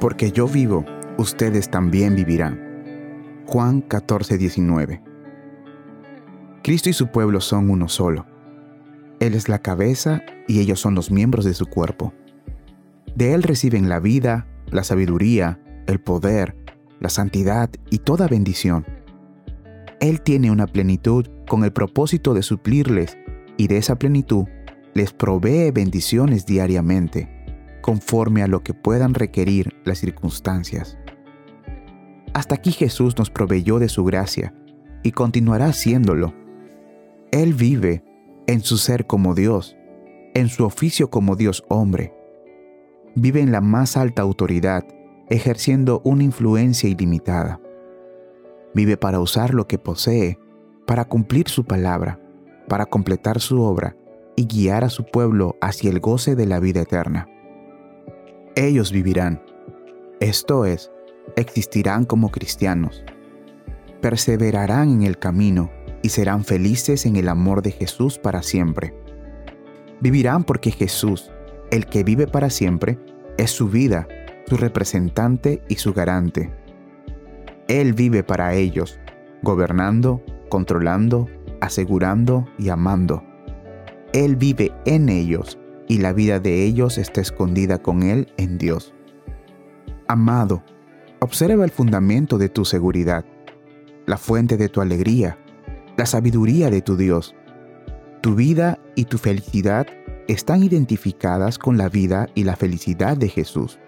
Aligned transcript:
Porque 0.00 0.30
yo 0.30 0.46
vivo, 0.46 0.84
ustedes 1.16 1.70
también 1.70 2.14
vivirán. 2.14 3.42
Juan 3.46 3.80
14, 3.80 4.36
19. 4.36 5.02
Cristo 6.62 6.90
y 6.90 6.92
su 6.92 7.08
pueblo 7.08 7.40
son 7.40 7.70
uno 7.70 7.88
solo. 7.88 8.26
Él 9.20 9.34
es 9.34 9.48
la 9.48 9.60
cabeza 9.60 10.22
y 10.46 10.60
ellos 10.60 10.80
son 10.80 10.94
los 10.94 11.10
miembros 11.10 11.44
de 11.44 11.54
su 11.54 11.66
cuerpo. 11.66 12.12
De 13.14 13.32
Él 13.32 13.42
reciben 13.42 13.88
la 13.88 14.00
vida, 14.00 14.46
la 14.70 14.84
sabiduría, 14.84 15.60
el 15.86 16.00
poder, 16.00 16.56
la 17.00 17.08
santidad 17.08 17.70
y 17.88 17.98
toda 17.98 18.28
bendición. 18.28 18.84
Él 20.00 20.20
tiene 20.20 20.50
una 20.50 20.66
plenitud 20.66 21.26
con 21.48 21.64
el 21.64 21.72
propósito 21.72 22.34
de 22.34 22.42
suplirles 22.42 23.16
y 23.56 23.68
de 23.68 23.78
esa 23.78 23.96
plenitud 23.96 24.44
les 24.92 25.12
provee 25.12 25.70
bendiciones 25.70 26.44
diariamente, 26.44 27.28
conforme 27.86 28.42
a 28.42 28.48
lo 28.48 28.64
que 28.64 28.74
puedan 28.74 29.14
requerir 29.14 29.76
las 29.84 29.98
circunstancias. 29.98 30.98
Hasta 32.34 32.56
aquí 32.56 32.72
Jesús 32.72 33.16
nos 33.16 33.30
proveyó 33.30 33.78
de 33.78 33.88
su 33.88 34.04
gracia 34.04 34.52
y 35.04 35.12
continuará 35.12 35.66
haciéndolo. 35.66 36.34
Él 37.30 37.54
vive 37.54 38.02
en 38.48 38.60
su 38.62 38.76
ser 38.76 39.06
como 39.06 39.36
Dios, 39.36 39.76
en 40.34 40.48
su 40.48 40.64
oficio 40.64 41.10
como 41.10 41.36
Dios 41.36 41.62
hombre. 41.68 42.12
Vive 43.14 43.40
en 43.40 43.52
la 43.52 43.60
más 43.60 43.96
alta 43.96 44.20
autoridad, 44.20 44.84
ejerciendo 45.30 46.00
una 46.02 46.24
influencia 46.24 46.90
ilimitada. 46.90 47.60
Vive 48.74 48.96
para 48.96 49.20
usar 49.20 49.54
lo 49.54 49.68
que 49.68 49.78
posee, 49.78 50.40
para 50.88 51.04
cumplir 51.04 51.48
su 51.48 51.64
palabra, 51.64 52.18
para 52.68 52.86
completar 52.86 53.40
su 53.40 53.62
obra 53.62 53.94
y 54.34 54.48
guiar 54.48 54.82
a 54.82 54.90
su 54.90 55.04
pueblo 55.04 55.54
hacia 55.60 55.88
el 55.88 56.00
goce 56.00 56.34
de 56.34 56.46
la 56.46 56.58
vida 56.58 56.80
eterna. 56.80 57.28
Ellos 58.58 58.90
vivirán, 58.90 59.42
esto 60.18 60.64
es, 60.64 60.90
existirán 61.36 62.06
como 62.06 62.30
cristianos, 62.30 63.04
perseverarán 64.00 64.88
en 64.88 65.02
el 65.02 65.18
camino 65.18 65.70
y 66.02 66.08
serán 66.08 66.42
felices 66.42 67.04
en 67.04 67.16
el 67.16 67.28
amor 67.28 67.60
de 67.60 67.72
Jesús 67.72 68.18
para 68.18 68.42
siempre. 68.42 68.94
Vivirán 70.00 70.42
porque 70.42 70.70
Jesús, 70.70 71.30
el 71.70 71.84
que 71.84 72.02
vive 72.02 72.26
para 72.26 72.48
siempre, 72.48 72.98
es 73.36 73.50
su 73.50 73.68
vida, 73.68 74.08
su 74.46 74.56
representante 74.56 75.60
y 75.68 75.74
su 75.74 75.92
garante. 75.92 76.50
Él 77.68 77.92
vive 77.92 78.22
para 78.22 78.54
ellos, 78.54 78.98
gobernando, 79.42 80.24
controlando, 80.48 81.28
asegurando 81.60 82.46
y 82.58 82.70
amando. 82.70 83.22
Él 84.14 84.34
vive 84.36 84.72
en 84.86 85.10
ellos 85.10 85.58
y 85.88 85.98
la 85.98 86.12
vida 86.12 86.40
de 86.40 86.64
ellos 86.64 86.98
está 86.98 87.20
escondida 87.20 87.78
con 87.78 88.02
Él 88.02 88.32
en 88.36 88.58
Dios. 88.58 88.94
Amado, 90.08 90.62
observa 91.20 91.64
el 91.64 91.70
fundamento 91.70 92.38
de 92.38 92.48
tu 92.48 92.64
seguridad, 92.64 93.24
la 94.06 94.16
fuente 94.16 94.56
de 94.56 94.68
tu 94.68 94.80
alegría, 94.80 95.38
la 95.96 96.06
sabiduría 96.06 96.70
de 96.70 96.82
tu 96.82 96.96
Dios. 96.96 97.34
Tu 98.20 98.34
vida 98.34 98.78
y 98.94 99.04
tu 99.04 99.18
felicidad 99.18 99.86
están 100.28 100.62
identificadas 100.62 101.58
con 101.58 101.76
la 101.76 101.88
vida 101.88 102.28
y 102.34 102.44
la 102.44 102.56
felicidad 102.56 103.16
de 103.16 103.28
Jesús. 103.28 103.78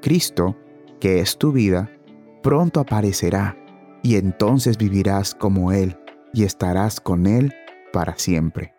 Cristo, 0.00 0.56
que 1.00 1.20
es 1.20 1.36
tu 1.36 1.52
vida, 1.52 1.90
pronto 2.42 2.80
aparecerá 2.80 3.56
y 4.02 4.16
entonces 4.16 4.78
vivirás 4.78 5.34
como 5.34 5.72
Él 5.72 5.98
y 6.32 6.44
estarás 6.44 7.00
con 7.00 7.26
Él 7.26 7.52
para 7.92 8.16
siempre. 8.16 8.75